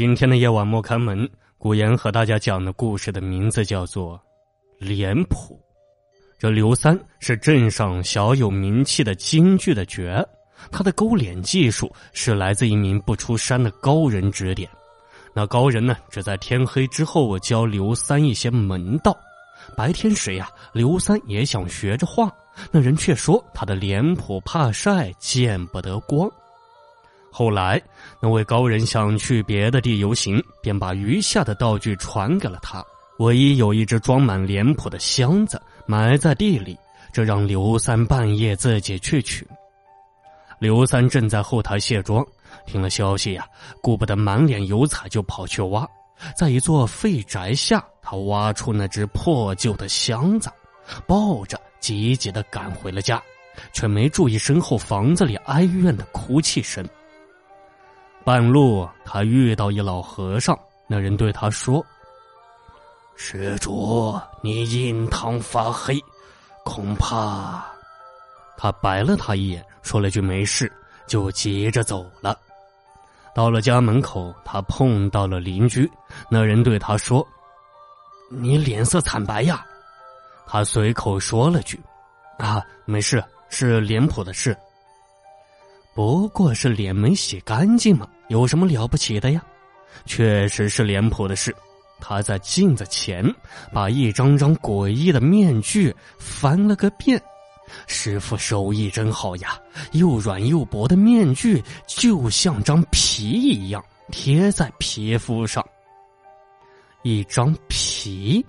[0.00, 4.16] 今天的夜晚莫开门，古言和大家讲的故事的名字叫做
[4.78, 5.54] 《脸谱》。
[6.38, 10.26] 这刘三是镇上小有名气的京剧的角，
[10.72, 14.66] 他的勾脸技术是来自一名不出山的高人指点。
[15.34, 19.14] 那高人呢，只在天黑之后教刘三一些门道。
[19.76, 22.32] 白天时呀，刘三也想学着画，
[22.72, 26.26] 那人却说他的脸谱怕晒，见不得光。
[27.32, 27.80] 后来，
[28.20, 32.84] 那位高人想去别的地游行，便把余下的道具传给了他。
[33.18, 36.76] 唯一有一只装满脸谱的箱子埋在地里，
[37.12, 39.46] 这让刘三半夜自己去取。
[40.58, 42.26] 刘三正在后台卸妆，
[42.66, 43.46] 听了消息呀，
[43.80, 45.86] 顾不得满脸油彩，就跑去挖。
[46.36, 50.50] 在一座废宅下，他挖出那只破旧的箱子，
[51.06, 53.22] 抱着急急的赶回了家，
[53.72, 56.86] 却没注意身后房子里哀怨的哭泣声。
[58.30, 60.56] 半路，他遇到一老和尚。
[60.86, 61.84] 那人对他说
[63.18, 66.00] ：“施主，你印堂发黑，
[66.64, 67.66] 恐怕……”
[68.56, 70.72] 他白了他一眼，说了句“没事”，
[71.08, 72.38] 就急着走了。
[73.34, 75.90] 到了家门口，他碰到了邻居。
[76.30, 77.26] 那人对他说
[78.30, 79.66] ：“你脸色惨白呀。”
[80.46, 81.80] 他随口说了句
[82.38, 84.56] ：“啊，没事，是脸谱的事。”
[85.92, 89.44] 不过是脸没洗干净嘛，有什么了不起的呀？
[90.06, 91.54] 确实是脸谱的事。
[92.00, 93.22] 他在镜子前
[93.72, 97.20] 把一张张诡异的面具翻了个遍。
[97.86, 99.60] 师傅手艺真好呀，
[99.92, 105.64] 又软又薄的面具就像张皮一样贴在皮肤上。
[107.02, 108.44] 一张皮，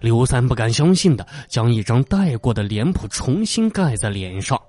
[0.00, 4.60] 刘三不敢相信的将一张戴过的脸谱重新盖在脸上。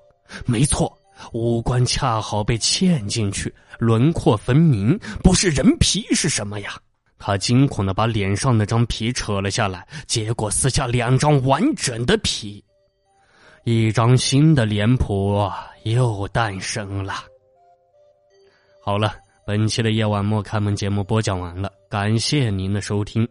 [0.46, 0.97] 没错。
[1.34, 6.78] 五官恰好被嵌进去，轮廓分明，不是人皮是什么呀？
[7.20, 12.64] 他惊恐的把脸上那张皮扯了下来，结果撕下两张完整的皮，
[13.64, 15.50] 一张新的脸谱
[15.84, 17.16] 又诞生了。
[18.84, 23.28] 好了，本期的夜晚莫开门节目播讲完了，感谢您的收听。